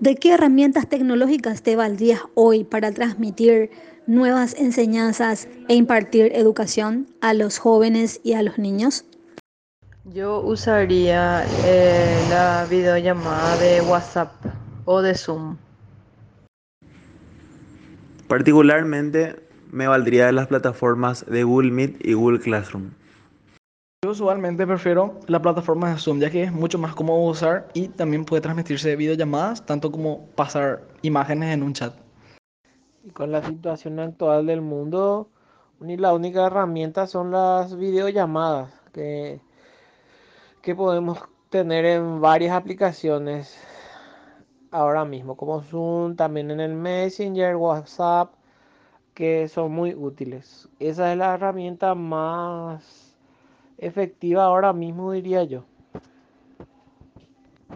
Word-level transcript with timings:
¿De 0.00 0.14
qué 0.14 0.34
herramientas 0.34 0.88
tecnológicas 0.88 1.62
te 1.62 1.74
valdrías 1.74 2.20
hoy 2.34 2.62
para 2.62 2.92
transmitir 2.92 3.70
nuevas 4.06 4.54
enseñanzas 4.54 5.48
e 5.68 5.74
impartir 5.74 6.30
educación 6.36 7.08
a 7.20 7.34
los 7.34 7.58
jóvenes 7.58 8.20
y 8.22 8.34
a 8.34 8.42
los 8.44 8.58
niños? 8.58 9.04
Yo 10.04 10.40
usaría 10.40 11.44
eh, 11.66 12.16
la 12.30 12.64
videollamada 12.70 13.56
de 13.56 13.80
WhatsApp 13.80 14.32
o 14.84 15.02
de 15.02 15.16
Zoom. 15.16 15.56
Particularmente 18.28 19.34
me 19.72 19.88
valdría 19.88 20.26
de 20.26 20.32
las 20.32 20.46
plataformas 20.46 21.26
de 21.26 21.42
Google 21.42 21.72
Meet 21.72 22.06
y 22.06 22.12
Google 22.12 22.38
Classroom. 22.38 22.90
Usualmente 24.08 24.66
prefiero 24.66 25.20
la 25.26 25.42
plataforma 25.42 25.90
de 25.90 25.98
Zoom 25.98 26.18
ya 26.18 26.30
que 26.30 26.44
es 26.44 26.50
mucho 26.50 26.78
más 26.78 26.94
cómodo 26.94 27.28
usar 27.28 27.68
y 27.74 27.88
también 27.88 28.24
puede 28.24 28.40
transmitirse 28.40 28.96
videollamadas, 28.96 29.66
tanto 29.66 29.92
como 29.92 30.24
pasar 30.28 30.80
imágenes 31.02 31.52
en 31.52 31.62
un 31.62 31.74
chat. 31.74 31.94
Y 33.04 33.10
con 33.10 33.30
la 33.30 33.42
situación 33.42 34.00
actual 34.00 34.46
del 34.46 34.62
mundo, 34.62 35.28
la 35.80 36.14
única 36.14 36.46
herramienta 36.46 37.06
son 37.06 37.32
las 37.32 37.76
videollamadas 37.76 38.72
que, 38.94 39.42
que 40.62 40.74
podemos 40.74 41.18
tener 41.50 41.84
en 41.84 42.22
varias 42.22 42.56
aplicaciones 42.56 43.62
ahora 44.70 45.04
mismo, 45.04 45.36
como 45.36 45.60
Zoom, 45.60 46.16
también 46.16 46.50
en 46.50 46.60
el 46.60 46.72
Messenger, 46.72 47.56
WhatsApp, 47.56 48.32
que 49.12 49.48
son 49.48 49.70
muy 49.72 49.94
útiles. 49.94 50.66
Esa 50.78 51.12
es 51.12 51.18
la 51.18 51.34
herramienta 51.34 51.94
más 51.94 53.07
efectiva 53.78 54.44
ahora 54.44 54.72
mismo, 54.72 55.12
diría 55.12 55.44
yo. 55.44 55.64